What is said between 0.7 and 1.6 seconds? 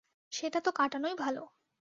কাটানোই ভালো।